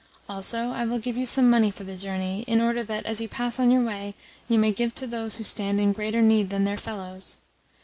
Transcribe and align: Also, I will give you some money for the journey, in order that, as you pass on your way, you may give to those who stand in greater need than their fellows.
Also, 0.27 0.69
I 0.69 0.83
will 0.83 0.97
give 0.97 1.15
you 1.15 1.27
some 1.27 1.47
money 1.47 1.69
for 1.69 1.83
the 1.83 1.95
journey, 1.95 2.43
in 2.47 2.59
order 2.59 2.83
that, 2.85 3.05
as 3.05 3.21
you 3.21 3.27
pass 3.27 3.59
on 3.59 3.69
your 3.69 3.83
way, 3.83 4.15
you 4.49 4.57
may 4.57 4.71
give 4.71 4.95
to 4.95 5.05
those 5.05 5.35
who 5.35 5.43
stand 5.43 5.79
in 5.79 5.93
greater 5.93 6.23
need 6.23 6.49
than 6.49 6.63
their 6.63 6.75
fellows. 6.75 7.37